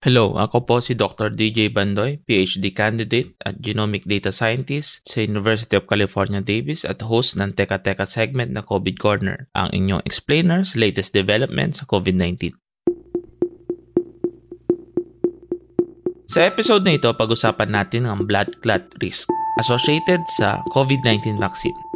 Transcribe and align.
Hello, 0.00 0.32
ako 0.40 0.64
po 0.64 0.76
si 0.80 0.96
Dr. 0.96 1.28
DJ 1.28 1.68
Bandoy, 1.68 2.24
PhD 2.24 2.72
candidate 2.72 3.36
at 3.44 3.60
Genomic 3.60 4.08
Data 4.08 4.32
Scientist 4.32 5.04
sa 5.04 5.20
University 5.20 5.76
of 5.76 5.84
California, 5.84 6.40
Davis 6.40 6.88
at 6.88 7.04
host 7.04 7.36
ng 7.36 7.52
Teka 7.52 7.84
Teka 7.84 8.08
segment 8.08 8.48
na 8.48 8.64
COVID 8.64 8.96
Corner, 8.96 9.52
ang 9.52 9.68
inyong 9.76 10.00
explainer 10.08 10.64
sa 10.64 10.80
latest 10.80 11.12
developments 11.12 11.84
sa 11.84 11.88
COVID-19. 11.92 12.56
Sa 16.32 16.48
episode 16.48 16.80
na 16.88 16.96
ito, 16.96 17.12
pag-usapan 17.12 17.68
natin 17.68 18.08
ang 18.08 18.24
blood 18.24 18.48
clot 18.64 18.88
risk 19.04 19.28
associated 19.60 20.24
sa 20.32 20.64
COVID-19 20.72 21.36
vaccine. 21.36 21.89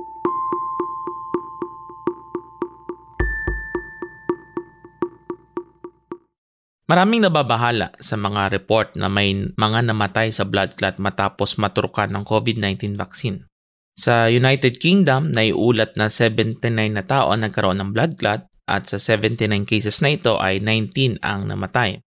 Maraming 6.84 7.24
nababahala 7.24 7.96
sa 7.96 8.20
mga 8.20 8.52
report 8.52 8.92
na 8.92 9.08
may 9.08 9.32
mga 9.56 9.88
namatay 9.88 10.28
sa 10.28 10.44
blood 10.44 10.76
clot 10.76 11.00
matapos 11.00 11.56
maturukan 11.56 12.12
ng 12.12 12.28
COVID-19 12.28 13.00
vaccine. 13.00 13.48
Sa 13.96 14.28
United 14.28 14.76
Kingdom, 14.82 15.32
naiulat 15.32 15.96
na 15.96 16.12
79 16.12 16.60
na 16.92 17.00
tao 17.06 17.32
ang 17.32 17.40
nagkaroon 17.40 17.80
ng 17.80 17.90
blood 17.96 18.20
clot 18.20 18.44
at 18.68 18.84
sa 18.84 19.00
79 19.00 19.64
cases 19.64 20.04
na 20.04 20.12
ito 20.12 20.36
ay 20.36 20.60
19 20.60 21.24
ang 21.24 21.48
namatay. 21.48 22.04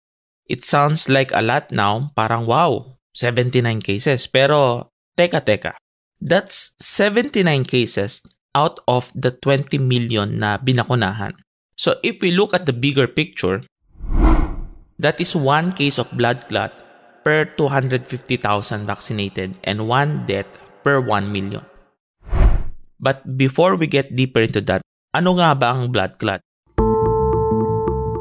It 0.47 0.63
sounds 0.63 1.11
like 1.11 1.35
a 1.35 1.43
lot 1.43 1.67
now, 1.75 2.15
parang 2.15 2.47
wow, 2.47 2.95
79 3.11 3.83
cases. 3.83 4.27
Pero 4.31 4.91
teka 5.19 5.43
teka, 5.43 5.75
that's 6.23 6.79
79 6.79 7.67
cases 7.67 8.23
out 8.55 8.79
of 8.87 9.11
the 9.11 9.35
20 9.35 9.79
million 9.83 10.39
na 10.39 10.55
binakunahan. 10.55 11.35
So 11.75 11.99
if 12.03 12.23
we 12.23 12.31
look 12.31 12.55
at 12.55 12.67
the 12.67 12.75
bigger 12.75 13.07
picture, 13.07 13.63
That 15.01 15.17
is 15.17 15.33
one 15.33 15.73
case 15.73 15.97
of 15.97 16.13
blood 16.13 16.45
clot 16.45 16.69
per 17.25 17.49
250,000 17.57 18.85
vaccinated 18.85 19.57
and 19.65 19.89
one 19.89 20.29
death 20.29 20.45
per 20.85 21.01
1 21.01 21.25
million. 21.25 21.65
But 23.01 23.25
before 23.25 23.81
we 23.81 23.89
get 23.89 24.13
deeper 24.13 24.45
into 24.45 24.61
that, 24.69 24.85
ano 25.17 25.41
nga 25.41 25.57
ba 25.57 25.73
ang 25.73 25.89
blood 25.89 26.21
clot? 26.21 26.45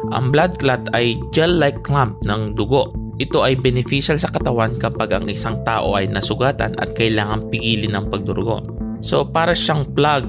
Ang 0.09 0.33
blood 0.33 0.57
clot 0.57 0.89
ay 0.97 1.21
gel-like 1.37 1.85
clump 1.85 2.25
ng 2.25 2.57
dugo. 2.57 2.97
Ito 3.21 3.45
ay 3.45 3.61
beneficial 3.61 4.17
sa 4.17 4.33
katawan 4.33 4.81
kapag 4.81 5.13
ang 5.13 5.29
isang 5.29 5.61
tao 5.69 6.01
ay 6.01 6.09
nasugatan 6.09 6.81
at 6.81 6.97
kailangang 6.97 7.53
pigilin 7.53 7.93
ng 7.93 8.09
pagdurugo. 8.09 8.65
So 9.05 9.29
para 9.29 9.53
siyang 9.53 9.93
plug 9.93 10.25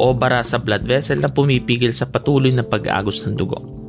o 0.00 0.16
bara 0.16 0.40
sa 0.40 0.56
blood 0.56 0.88
vessel 0.88 1.20
na 1.20 1.28
pumipigil 1.28 1.92
sa 1.92 2.08
patuloy 2.08 2.48
na 2.48 2.64
pag-agos 2.64 3.28
ng 3.28 3.36
dugo. 3.36 3.81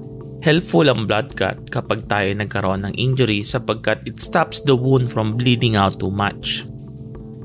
Helpful 0.44 0.92
ang 0.92 1.08
blood 1.08 1.40
clot 1.40 1.72
kapag 1.72 2.04
tayo 2.12 2.28
nagkaroon 2.36 2.84
ng 2.84 3.00
injury 3.00 3.48
sapagkat 3.48 4.04
it 4.04 4.20
stops 4.20 4.60
the 4.68 4.76
wound 4.76 5.08
from 5.08 5.40
bleeding 5.40 5.80
out 5.80 5.96
too 6.04 6.12
much. 6.12 6.68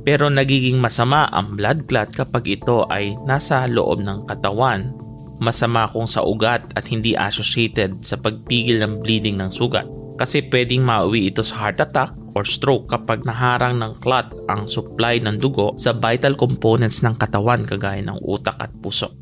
Pero 0.03 0.27
nagiging 0.27 0.83
masama 0.83 1.31
ang 1.31 1.55
blood 1.55 1.87
clot 1.87 2.11
kapag 2.11 2.59
ito 2.59 2.91
ay 2.91 3.15
nasa 3.23 3.71
loob 3.71 4.03
ng 4.03 4.27
katawan. 4.27 4.91
Masama 5.39 5.87
kung 5.87 6.11
sa 6.11 6.27
ugat 6.27 6.75
at 6.75 6.91
hindi 6.91 7.15
associated 7.15 8.03
sa 8.03 8.19
pagpigil 8.19 8.83
ng 8.83 8.99
bleeding 8.99 9.39
ng 9.39 9.47
sugat. 9.47 9.87
Kasi 10.19 10.51
pwedeng 10.51 10.83
mauwi 10.83 11.31
ito 11.31 11.47
sa 11.47 11.71
heart 11.71 11.79
attack 11.79 12.11
or 12.35 12.43
stroke 12.43 12.91
kapag 12.91 13.23
naharang 13.23 13.79
ng 13.79 13.95
clot 14.03 14.27
ang 14.51 14.67
supply 14.67 15.23
ng 15.23 15.39
dugo 15.39 15.79
sa 15.79 15.95
vital 15.95 16.35
components 16.35 17.07
ng 17.07 17.15
katawan 17.15 17.63
kagaya 17.63 18.03
ng 18.03 18.19
utak 18.27 18.59
at 18.59 18.75
puso. 18.83 19.15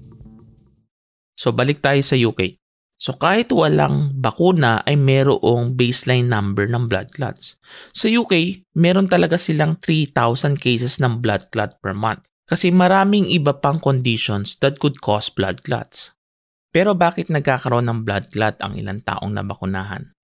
So 1.37 1.53
balik 1.53 1.85
tayo 1.85 2.01
sa 2.01 2.17
UK. 2.17 2.66
So 2.97 3.13
kahit 3.13 3.53
walang 3.53 4.17
bakuna 4.17 4.81
ay 4.89 4.97
merong 4.97 5.77
baseline 5.77 6.33
number 6.33 6.65
ng 6.65 6.89
blood 6.89 7.13
clots. 7.13 7.61
Sa 7.93 8.09
UK, 8.09 8.65
meron 8.73 9.05
talaga 9.05 9.37
silang 9.37 9.77
3,000 9.85 10.57
cases 10.57 10.97
ng 10.97 11.21
blood 11.21 11.53
clot 11.53 11.77
per 11.85 11.93
month 11.93 12.25
kasi 12.49 12.73
maraming 12.73 13.29
iba 13.29 13.53
pang 13.53 13.77
conditions 13.77 14.57
that 14.65 14.81
could 14.81 15.05
cause 15.05 15.29
blood 15.29 15.61
clots. 15.61 16.17
Pero 16.73 16.97
bakit 16.97 17.29
nagkakaroon 17.29 17.85
ng 17.85 18.01
blood 18.09 18.33
clot 18.33 18.57
ang 18.65 18.77
ilang 18.81 19.05
taong 19.05 19.33
nabakunahan? 19.33 20.17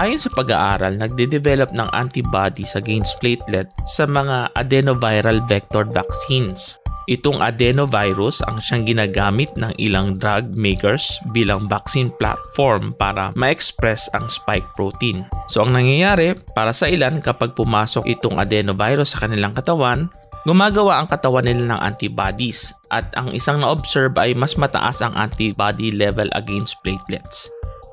Ayon 0.00 0.16
sa 0.16 0.32
pag-aaral, 0.32 0.96
nagde-develop 0.96 1.76
ng 1.76 1.92
antibodies 1.92 2.72
against 2.72 3.20
platelet 3.20 3.68
sa 3.84 4.08
mga 4.08 4.48
adenoviral 4.56 5.44
vector 5.44 5.84
vaccines 5.84 6.79
Itong 7.08 7.40
adenovirus 7.40 8.44
ang 8.44 8.60
siyang 8.60 8.84
ginagamit 8.84 9.48
ng 9.56 9.72
ilang 9.80 10.20
drug 10.20 10.52
makers 10.52 11.16
bilang 11.32 11.64
vaccine 11.64 12.12
platform 12.20 12.92
para 13.00 13.32
ma-express 13.32 14.12
ang 14.12 14.28
spike 14.28 14.68
protein. 14.76 15.24
So 15.48 15.64
ang 15.64 15.72
nangyayari 15.72 16.36
para 16.52 16.76
sa 16.76 16.90
ilan 16.90 17.24
kapag 17.24 17.56
pumasok 17.56 18.04
itong 18.04 18.36
adenovirus 18.36 19.16
sa 19.16 19.24
kanilang 19.24 19.56
katawan, 19.56 20.12
gumagawa 20.44 21.00
ang 21.00 21.08
katawan 21.08 21.48
nila 21.48 21.74
ng 21.74 21.80
antibodies 21.80 22.76
at 22.92 23.08
ang 23.16 23.32
isang 23.32 23.64
na-observe 23.64 24.12
ay 24.20 24.36
mas 24.36 24.60
mataas 24.60 25.00
ang 25.00 25.16
antibody 25.16 25.90
level 25.90 26.28
against 26.36 26.76
platelets. 26.84 27.48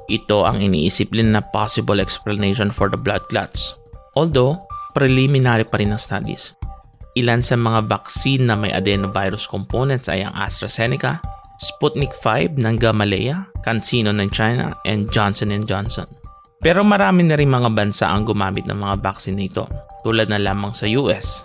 Ito 0.07 0.47
ang 0.47 0.63
iniisip 0.63 1.11
na 1.11 1.43
possible 1.43 1.99
explanation 1.99 2.71
for 2.71 2.87
the 2.87 2.99
blood 2.99 3.23
clots. 3.27 3.75
Although, 4.15 4.55
preliminary 4.95 5.67
pa 5.67 5.77
rin 5.83 5.91
ang 5.91 5.99
studies. 5.99 6.55
Ilan 7.17 7.41
sa 7.41 7.57
mga 7.57 7.89
vaccine 7.89 8.45
na 8.45 8.53
may 8.53 8.69
adenovirus 8.69 9.49
components 9.49 10.05
ay 10.05 10.21
ang 10.21 10.37
AstraZeneca, 10.37 11.17
Sputnik 11.57 12.13
5 12.13 12.61
ng 12.61 12.77
Gamaleya, 12.77 13.49
CanSino 13.65 14.13
ng 14.13 14.29
China, 14.29 14.77
and 14.85 15.09
Johnson 15.09 15.49
Johnson. 15.65 16.05
Pero 16.61 16.85
marami 16.85 17.25
na 17.25 17.33
rin 17.33 17.49
mga 17.49 17.73
bansa 17.73 18.05
ang 18.05 18.29
gumamit 18.29 18.69
ng 18.69 18.77
mga 18.77 19.01
vaccine 19.01 19.33
nito, 19.33 19.65
tulad 20.05 20.29
na 20.29 20.37
lamang 20.37 20.69
sa 20.69 20.85
US. 21.01 21.41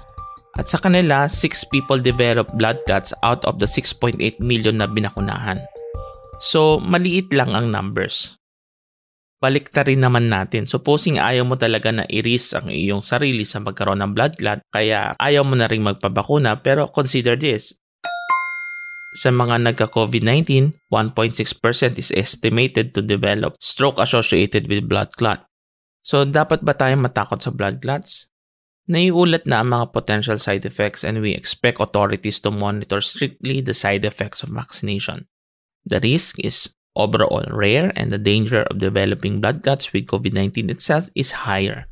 At 0.60 0.68
sa 0.68 0.76
kanila, 0.76 1.24
6 1.24 1.72
people 1.72 1.96
developed 1.96 2.52
blood 2.60 2.76
clots 2.84 3.16
out 3.24 3.40
of 3.48 3.56
the 3.56 3.64
6.8 3.64 4.20
million 4.44 4.76
na 4.76 4.84
binakunahan. 4.84 5.56
So, 6.36 6.76
maliit 6.84 7.32
lang 7.32 7.56
ang 7.56 7.72
numbers 7.72 8.41
baliktarin 9.42 9.98
naman 9.98 10.30
natin. 10.30 10.70
Supposing 10.70 11.18
ayaw 11.18 11.42
mo 11.42 11.58
talaga 11.58 11.90
na 11.90 12.06
i-risk 12.06 12.54
ang 12.54 12.70
iyong 12.70 13.02
sarili 13.02 13.42
sa 13.42 13.58
magkaroon 13.58 13.98
ng 13.98 14.14
blood 14.14 14.38
clot, 14.38 14.62
kaya 14.70 15.18
ayaw 15.18 15.42
mo 15.42 15.58
na 15.58 15.66
rin 15.66 15.82
magpabakuna, 15.82 16.62
pero 16.62 16.86
consider 16.86 17.34
this. 17.34 17.74
Sa 19.18 19.34
mga 19.34 19.60
nagka-COVID-19, 19.66 20.72
1.6% 20.88 21.98
is 21.98 22.14
estimated 22.14 22.94
to 22.94 23.02
develop 23.02 23.58
stroke 23.58 23.98
associated 23.98 24.70
with 24.70 24.86
blood 24.86 25.10
clot. 25.18 25.42
So, 26.06 26.22
dapat 26.22 26.62
ba 26.62 26.78
tayo 26.78 26.96
matakot 26.96 27.42
sa 27.42 27.50
blood 27.52 27.82
clots? 27.82 28.32
Naiulat 28.88 29.46
na 29.46 29.62
ang 29.62 29.70
mga 29.70 29.94
potential 29.94 30.38
side 30.40 30.66
effects 30.66 31.06
and 31.06 31.22
we 31.22 31.36
expect 31.36 31.78
authorities 31.78 32.42
to 32.42 32.50
monitor 32.50 32.98
strictly 32.98 33.62
the 33.62 33.76
side 33.76 34.02
effects 34.02 34.42
of 34.42 34.50
vaccination. 34.50 35.30
The 35.86 36.02
risk 36.02 36.42
is 36.42 36.72
overall 36.96 37.44
rare 37.50 37.92
and 37.96 38.10
the 38.10 38.18
danger 38.18 38.62
of 38.68 38.78
developing 38.78 39.40
blood 39.40 39.62
clots 39.62 39.92
with 39.92 40.06
COVID-19 40.06 40.70
itself 40.70 41.08
is 41.14 41.44
higher. 41.44 41.86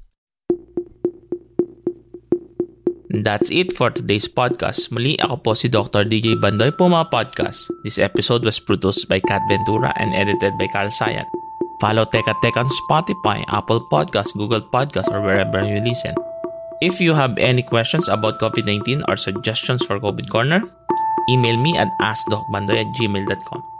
That's 3.11 3.51
it 3.51 3.75
for 3.75 3.91
today's 3.91 4.31
podcast. 4.31 4.95
Muli 4.95 5.19
ako 5.19 5.43
po 5.43 5.51
si 5.59 5.67
Dr. 5.67 6.07
DJ 6.07 6.39
Bandoy 6.39 6.71
po 6.71 6.87
mga 6.87 7.11
podcast. 7.11 7.67
This 7.83 7.99
episode 7.99 8.47
was 8.47 8.63
produced 8.63 9.11
by 9.11 9.19
Kat 9.19 9.43
Ventura 9.51 9.91
and 9.99 10.15
edited 10.15 10.55
by 10.55 10.71
Carl 10.71 10.95
Sayan. 10.95 11.27
Follow 11.83 12.07
Teka 12.07 12.39
Teka 12.39 12.63
on 12.63 12.71
Spotify, 12.87 13.43
Apple 13.51 13.83
Podcasts, 13.91 14.37
Google 14.39 14.63
Podcasts, 14.63 15.11
or 15.11 15.19
wherever 15.27 15.59
you 15.59 15.83
listen. 15.83 16.15
If 16.81 17.03
you 17.03 17.11
have 17.19 17.35
any 17.35 17.67
questions 17.67 18.07
about 18.07 18.39
COVID-19 18.39 19.03
or 19.11 19.19
suggestions 19.19 19.83
for 19.83 19.99
COVID 19.99 20.31
Corner, 20.31 20.63
email 21.27 21.59
me 21.59 21.75
at 21.75 21.91
askdocbandoy 21.99 22.79
at 22.79 22.91
gmail.com. 22.95 23.80